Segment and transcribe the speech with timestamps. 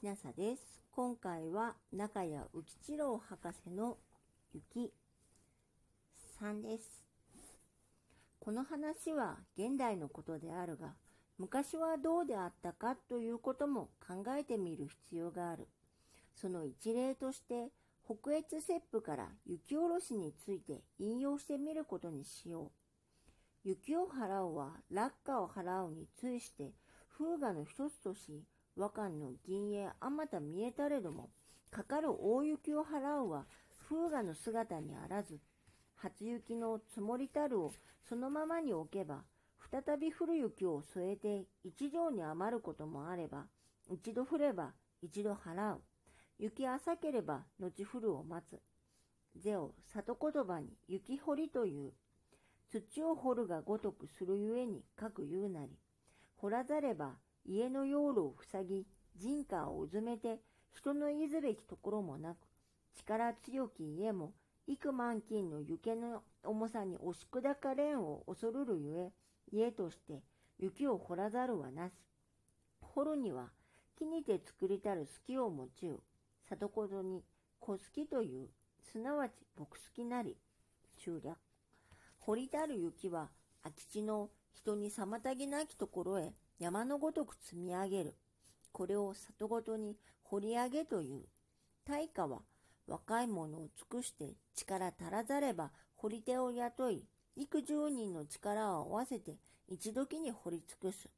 [0.00, 0.62] きなさです。
[0.92, 3.98] 今回は中谷浮一郎博士の
[4.54, 4.90] 雪
[6.40, 7.04] 3です。
[8.38, 10.94] この話は現代のことであるが、
[11.36, 15.68] 昔はどうであったかということも考えてみる必要がある。
[16.34, 17.68] その一例として、
[18.02, 22.72] 北越切符から雪下ろしについて引用してみることにしよ
[23.66, 23.68] う。
[23.68, 26.72] 雪を払うは落下を払うに通して
[27.18, 28.42] 風雅の一つとし、
[28.76, 31.30] 和漢の銀影あまた見えたれども、
[31.70, 33.46] かかる大雪を払うは
[33.88, 35.40] 風雅の姿にあらず、
[35.96, 37.72] 初雪の積もりたるを
[38.08, 39.24] そのままに置けば、
[39.70, 43.46] 再び降る雪を添えて一条に余ることもあれば、
[43.88, 45.80] 一度降れば一度払う。
[46.38, 48.60] 雪浅ければ後降るを待つ。
[49.36, 51.92] ぜを里言葉に雪掘りという。
[52.70, 55.78] 土を掘るがごとくするゆえにかく言うなり。
[56.36, 60.40] 掘らざれば家の用路を塞ぎ、人家をうずめて、
[60.72, 62.38] 人のいずべきところもなく、
[62.94, 64.32] 力強き家も、
[64.66, 69.12] 幾万金の雪の重さに押し砕かれんを恐るるゆえ、
[69.50, 70.22] 家として
[70.58, 71.92] 雪を掘らざるはなし。
[72.80, 73.50] 掘るには、
[73.96, 76.00] 木にて作りたる隙を持ちう、
[76.48, 77.24] 里ことに
[77.58, 78.48] 小隙という、
[78.80, 80.36] すなわち牧隙なり、
[80.98, 81.36] 中略。
[82.18, 83.30] 掘りたる雪は、
[83.62, 88.14] 空き地の人に妨げなきところへ山のごとく積み上げる。
[88.72, 91.22] これを里ごとに掘り上げという。
[91.86, 92.42] 大化は
[92.86, 101.08] 若い者を尽くして力足らざれば掘り手を雇い、幾十人の力を合わせて一時に掘り尽くす。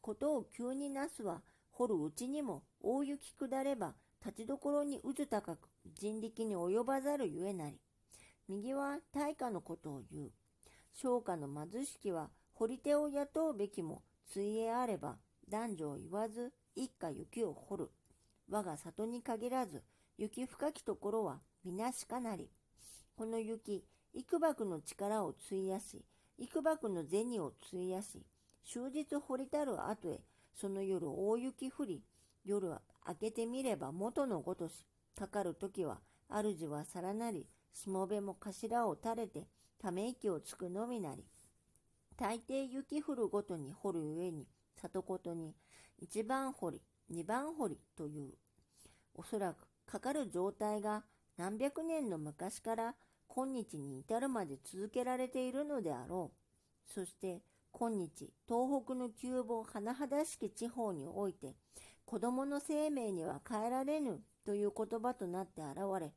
[0.00, 3.94] ことを急になすは掘るうちにも大雪下れば
[4.26, 7.78] 立ちどころに渦高く人力に及ばざるゆえなり。
[8.48, 10.32] 右は大化のことを言う。
[10.92, 15.16] 商家の貧しきは掘り手を雇うべきも水泳あれば
[15.48, 17.90] 男女を言わず一家雪を掘る。
[18.48, 19.82] 我が里に限らず
[20.18, 22.50] 雪深きところは皆しかなり。
[23.16, 26.04] この雪、幾ばの力を費やし、
[26.38, 28.26] 幾ばの銭を費やし、
[28.64, 30.20] 終日掘りたる後へ、
[30.54, 32.02] その夜大雪降り、
[32.44, 34.86] 夜は明けてみれば元のごとし、
[35.16, 39.46] かかる時は主はさらなり、しもべも頭を垂れて、
[39.78, 41.24] ため息をつくのみなり。
[42.16, 44.46] 大抵雪降るごとに掘るゆえに、
[44.76, 45.54] 里ことに、
[45.98, 48.32] 一番掘り、二番掘りという。
[49.14, 51.04] おそらく、かかる状態が
[51.36, 52.94] 何百年の昔から
[53.26, 56.92] 今日に至るまで続けられているのであろう。
[56.92, 61.54] そして、今日、東北の急防甚だしき地方において、
[62.04, 66.12] 子供の生命には変えられぬという言葉となって現れ、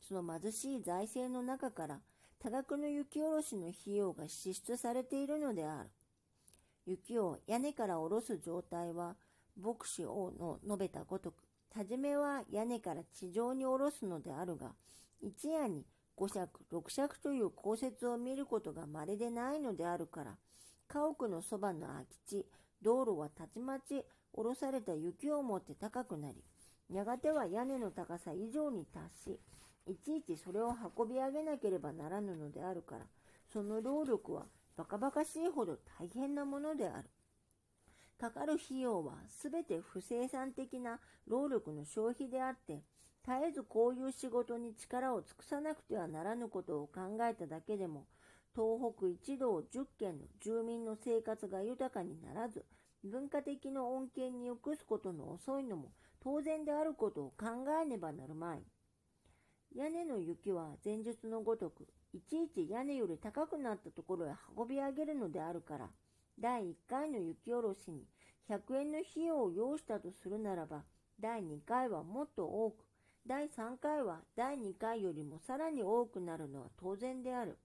[0.00, 2.00] その貧しい財政の中から
[2.42, 5.90] 多額の雪下ろしの費用が支出されているのである。
[6.86, 9.14] 雪を屋根から下ろす状態は、
[9.60, 14.72] 牧師王の述べたごとく、はじめは屋根から地上に下ろすのであるが、
[15.20, 15.84] 一夜に
[16.16, 20.38] 5尺、6尺という降雪を見ることが稀でないのであるから、
[20.88, 22.46] 家屋のそばの空き地、
[22.80, 24.02] 道路はたちまち
[24.32, 26.42] 下ろされた雪をもって高くなり、
[26.88, 29.40] やがては屋根の高さ以上に達し、
[29.86, 33.06] いちいちそれを運び上げなければならぬのであるから、
[33.52, 34.46] その労力は
[34.76, 37.10] バカバカしいほど大変なものである。
[38.18, 42.82] かかる費用はすべて不生産的な労力の消費であって、
[43.26, 48.06] 絶えずこういう仕事に力を尽くさなくてはならぬことを考えただけでも、
[48.54, 52.64] 東北一道10県の住民の生活が豊かにならず、
[53.02, 55.92] 文化的の恩恵に良くすことの遅いのも
[56.22, 57.46] 当然であることを考
[57.82, 58.62] えねばなるまい。
[59.74, 65.88] 屋根の雪は前述のごとく、いちいち屋根より高くなったところへ運び上げるのであるから、
[66.38, 68.04] 第1回の雪下ろしに
[68.48, 70.82] 100円の費用を要したとするならば、
[71.20, 72.84] 第2回はもっと多く、
[73.26, 77.58] 第3回は第2回よりもさらに多くなるのは当然である。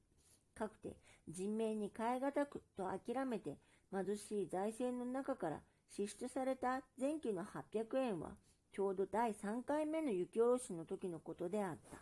[0.54, 0.96] かくて
[1.28, 3.58] 人命に代え難くと諦めて
[3.92, 5.60] 貧しい財政の中から
[5.90, 8.32] 支出された前期の800円は
[8.76, 11.98] ちょうど第3回目の雪下ろしの時のことであった。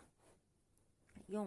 [1.32, 1.46] 4.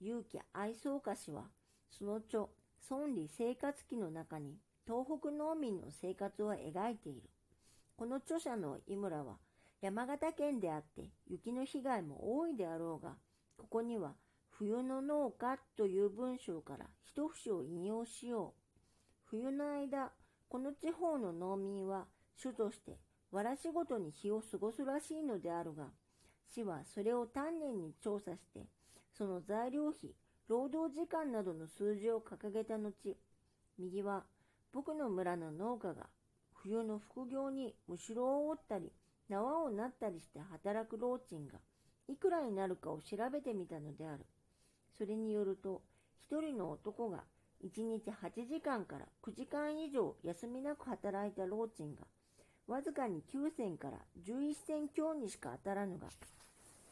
[0.00, 1.42] 勇気愛想歌詞は
[1.90, 2.44] その著
[2.88, 7.22] 孫理生活記の中に東北農民の生活を描いている。
[7.96, 9.38] この著者の井村は
[9.80, 13.14] 山形県であって雪の被害も多いであろうが、
[13.56, 14.12] ここには
[14.50, 18.60] 冬の農家という文章から一節を引用しよう。
[19.24, 20.12] 冬の間、
[20.48, 22.06] この地方の農民は
[22.36, 23.00] 主として
[23.32, 25.88] わら仕事に日を過ごすらしいのであるが、
[26.48, 28.66] 市はそれを丹念に調査して、
[29.16, 30.10] その材料費、
[30.48, 33.16] 労働時間などの数字を掲げた後、
[33.78, 34.24] 右は
[34.72, 36.06] 僕の村の農家が
[36.52, 38.92] 冬の副業にむしろを折ったり、
[39.28, 41.58] 縄をなったりして働く老賃が
[42.08, 44.24] いくらになるかを調べてみたのである。
[44.96, 45.82] それによると、
[46.18, 47.24] 一人の男が
[47.64, 52.02] 1日8時間から9時間以上休みなく働いた老賃が、
[52.66, 56.08] わずかに9銭から11銭強にしか当たらぬが、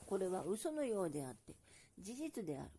[0.06, 1.54] これは嘘のようであって、
[1.98, 2.70] 事実である。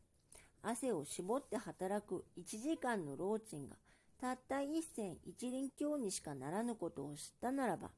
[0.63, 3.75] 汗を絞って働く1時間の老賃が、
[4.19, 7.91] たった1銭1輪強にしかならぬことを知ったならば、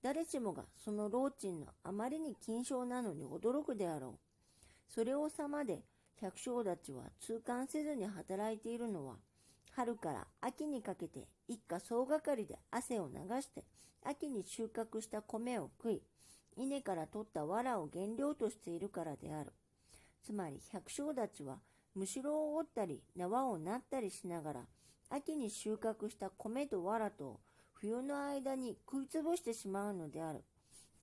[0.00, 4.12] 誰しもがその老賃のあまりに金賞なのに驚くであろう。
[4.88, 5.82] それをさまで
[6.20, 9.16] 百姓たちは痛感せずに働いているのは、
[9.72, 13.64] 春から秋にかけて一家総がかりで汗を流して、
[14.04, 16.02] 秋に収穫した米を食い、
[16.56, 19.52] 稲から取った藁を原料としているからである。
[20.24, 21.58] つまり百姓たちは、
[21.94, 24.60] むしろを折ったり縄をなったりしながら、
[25.08, 27.40] 秋に収穫した米と藁と
[27.74, 30.42] 冬の間に食いつぶしてしまうのである。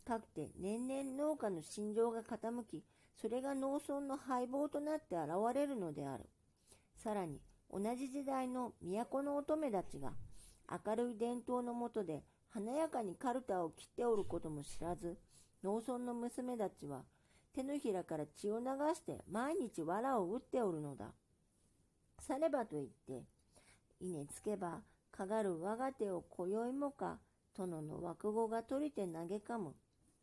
[0.06, 2.84] かくて年々農家の心情が傾き、
[3.16, 6.26] それが農村の敗北となって現れるのである。
[6.98, 7.40] さらに、
[7.72, 10.14] 同じ時代の都の乙女たちが、
[10.86, 15.18] 明るい伝統のもとで華やかにカルタを切っておることも知らず、
[15.64, 17.04] 農村の娘たちは、
[17.54, 18.66] 手のひらから血を流
[18.96, 21.14] して毎日藁を打っておるのだ。
[22.20, 23.24] さればと言って、
[24.00, 24.82] 稲つけば、
[25.12, 27.20] かがる我が手を今宵もか、
[27.56, 29.74] 殿の枠語が取りて嘆かむ、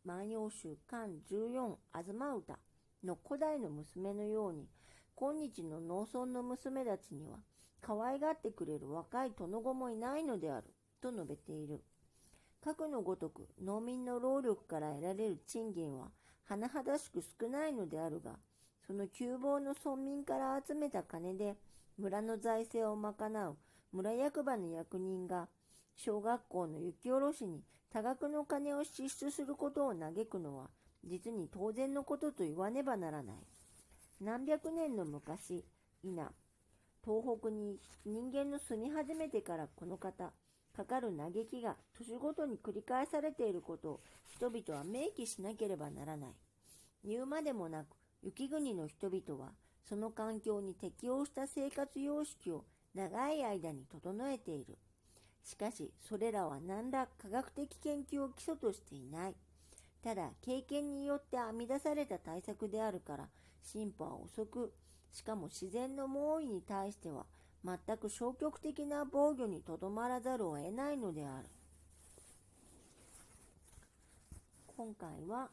[0.05, 2.59] 万葉集漢14東歌。
[3.03, 4.67] の古代の娘のように、
[5.15, 7.39] 今日の農村の娘たちには、
[7.81, 11.83] 可愛がってくれる若い殿子もいないのである、と述べている。
[12.63, 16.11] 核のごとく農民の労力から得られる賃金は、
[16.47, 18.37] 甚だしく少ないのであるが、
[18.85, 21.55] その窮乏の村民から集めた金で、
[21.97, 23.57] 村の財政を賄う
[23.91, 25.49] 村役場の役人が、
[25.95, 27.61] 小学校の雪下ろしに
[27.91, 30.69] 多額の金を支出することを嘆くのは、
[31.03, 33.35] 実に当然のことと言わねばならない。
[34.21, 35.65] 何百年の昔、
[36.03, 36.31] 稲、
[37.03, 40.31] 東北に人間の住み始めてからこの方、
[40.75, 46.29] かかる嘆きが年ごとに繰り返されていることを人々は明記しなければならない。
[47.03, 47.87] 言うまでもなく、
[48.21, 49.51] 雪国の人々は
[49.89, 54.77] その環境に適応した生活様式を長い間に整えている。
[55.43, 59.35] しかし、それらは何ら科学的研究を基礎としていない。
[60.03, 63.27] ただ、経験によって編み出された対策であるから、
[63.63, 64.73] 進歩は遅く、
[65.13, 67.25] しかも自然の猛威に対しては、
[67.63, 71.47] 全く消極的な防御にとどまらざるを得ないのである。
[74.77, 75.49] 今回は、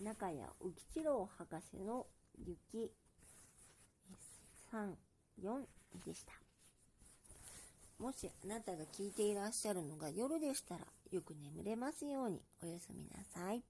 [0.00, 2.06] 中谷浮吉郎博士の
[2.46, 2.90] 雪
[4.72, 4.94] 3、
[5.42, 5.60] 4
[6.06, 6.32] でした。
[7.98, 10.80] もしあなたが聞いていらっしゃるのが夜でしたら、
[11.10, 13.62] よく眠れますようにおやすみなさい。